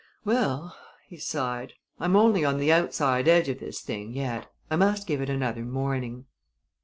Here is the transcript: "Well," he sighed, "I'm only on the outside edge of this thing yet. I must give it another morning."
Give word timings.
"Well," 0.25 0.75
he 1.07 1.17
sighed, 1.17 1.73
"I'm 1.99 2.15
only 2.15 2.43
on 2.43 2.57
the 2.57 2.71
outside 2.73 3.27
edge 3.27 3.49
of 3.49 3.59
this 3.59 3.81
thing 3.81 4.13
yet. 4.13 4.51
I 4.71 4.75
must 4.75 5.05
give 5.05 5.21
it 5.21 5.29
another 5.29 5.61
morning." 5.63 6.25